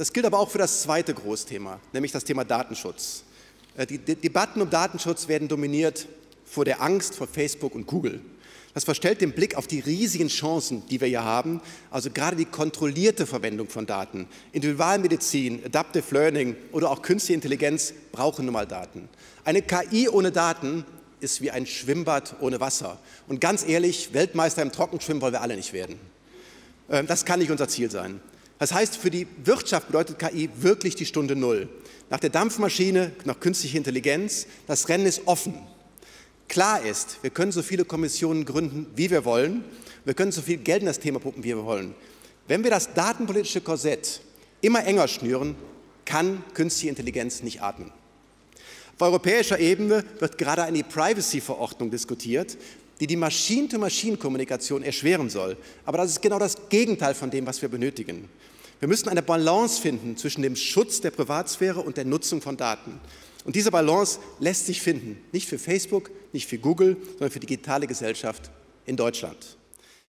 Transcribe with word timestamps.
Das 0.00 0.14
gilt 0.14 0.24
aber 0.24 0.38
auch 0.38 0.48
für 0.48 0.56
das 0.56 0.80
zweite 0.80 1.12
Großthema, 1.12 1.78
nämlich 1.92 2.10
das 2.10 2.24
Thema 2.24 2.42
Datenschutz. 2.42 3.22
Äh, 3.76 3.84
die 3.84 3.98
Debatten 3.98 4.62
um 4.62 4.70
Datenschutz 4.70 5.28
werden 5.28 5.46
dominiert 5.46 6.08
vor 6.46 6.64
der 6.64 6.80
Angst 6.80 7.16
vor 7.16 7.26
Facebook 7.26 7.74
und 7.74 7.86
Google. 7.86 8.22
Das 8.72 8.84
verstellt 8.84 9.20
den 9.20 9.32
Blick 9.32 9.56
auf 9.56 9.66
die 9.66 9.80
riesigen 9.80 10.28
Chancen, 10.28 10.86
die 10.86 11.02
wir 11.02 11.08
hier 11.08 11.22
haben, 11.22 11.60
also 11.90 12.08
gerade 12.08 12.34
die 12.34 12.46
kontrollierte 12.46 13.26
Verwendung 13.26 13.68
von 13.68 13.84
Daten. 13.84 14.26
Individualmedizin, 14.52 15.66
Adaptive 15.66 16.14
Learning 16.14 16.56
oder 16.72 16.90
auch 16.90 17.02
künstliche 17.02 17.34
Intelligenz 17.34 17.92
brauchen 18.10 18.46
nun 18.46 18.54
mal 18.54 18.66
Daten. 18.66 19.06
Eine 19.44 19.60
KI 19.60 20.08
ohne 20.08 20.32
Daten 20.32 20.86
ist 21.20 21.42
wie 21.42 21.50
ein 21.50 21.66
Schwimmbad 21.66 22.36
ohne 22.40 22.58
Wasser. 22.58 22.98
Und 23.28 23.42
ganz 23.42 23.68
ehrlich, 23.68 24.14
Weltmeister 24.14 24.62
im 24.62 24.72
Trockenschwimmen 24.72 25.20
wollen 25.20 25.34
wir 25.34 25.42
alle 25.42 25.56
nicht 25.56 25.74
werden. 25.74 26.00
Ähm, 26.88 27.06
das 27.06 27.26
kann 27.26 27.40
nicht 27.40 27.50
unser 27.50 27.68
Ziel 27.68 27.90
sein. 27.90 28.22
Das 28.60 28.74
heißt, 28.74 28.98
für 28.98 29.10
die 29.10 29.26
Wirtschaft 29.42 29.86
bedeutet 29.86 30.18
KI 30.18 30.50
wirklich 30.54 30.94
die 30.94 31.06
Stunde 31.06 31.34
Null. 31.34 31.70
Nach 32.10 32.20
der 32.20 32.28
Dampfmaschine, 32.28 33.12
nach 33.24 33.40
künstlicher 33.40 33.78
Intelligenz, 33.78 34.46
das 34.66 34.90
Rennen 34.90 35.06
ist 35.06 35.22
offen. 35.24 35.54
Klar 36.46 36.84
ist, 36.84 37.22
wir 37.22 37.30
können 37.30 37.52
so 37.52 37.62
viele 37.62 37.86
Kommissionen 37.86 38.44
gründen, 38.44 38.86
wie 38.94 39.10
wir 39.10 39.24
wollen. 39.24 39.64
Wir 40.04 40.12
können 40.12 40.30
so 40.30 40.42
viel 40.42 40.58
Geld 40.58 40.82
in 40.82 40.86
das 40.86 41.00
Thema 41.00 41.20
pumpen, 41.20 41.42
wie 41.42 41.56
wir 41.56 41.64
wollen. 41.64 41.94
Wenn 42.48 42.62
wir 42.62 42.70
das 42.70 42.92
datenpolitische 42.92 43.62
Korsett 43.62 44.20
immer 44.60 44.84
enger 44.84 45.08
schnüren, 45.08 45.56
kann 46.04 46.44
künstliche 46.52 46.90
Intelligenz 46.90 47.42
nicht 47.42 47.62
atmen. 47.62 47.90
Auf 48.96 49.00
europäischer 49.06 49.58
Ebene 49.58 50.04
wird 50.18 50.36
gerade 50.36 50.64
eine 50.64 50.84
Privacy-Verordnung 50.84 51.90
diskutiert, 51.90 52.58
die 53.00 53.06
die 53.06 53.16
Machine-to-Machine-Kommunikation 53.16 54.82
erschweren 54.82 55.30
soll. 55.30 55.56
Aber 55.84 55.98
das 55.98 56.10
ist 56.10 56.22
genau 56.22 56.38
das 56.38 56.68
Gegenteil 56.68 57.14
von 57.14 57.30
dem, 57.30 57.46
was 57.46 57.60
wir 57.62 57.68
benötigen. 57.68 58.28
Wir 58.78 58.88
müssen 58.88 59.08
eine 59.08 59.22
Balance 59.22 59.80
finden 59.80 60.16
zwischen 60.16 60.42
dem 60.42 60.56
Schutz 60.56 61.00
der 61.00 61.10
Privatsphäre 61.10 61.80
und 61.80 61.96
der 61.96 62.04
Nutzung 62.04 62.40
von 62.40 62.56
Daten. 62.56 63.00
Und 63.44 63.56
diese 63.56 63.70
Balance 63.70 64.20
lässt 64.38 64.66
sich 64.66 64.80
finden, 64.80 65.18
nicht 65.32 65.48
für 65.48 65.58
Facebook, 65.58 66.10
nicht 66.32 66.46
für 66.46 66.58
Google, 66.58 66.96
sondern 67.12 67.30
für 67.30 67.40
die 67.40 67.46
digitale 67.46 67.86
Gesellschaft 67.86 68.50
in 68.86 68.96
Deutschland. 68.96 69.56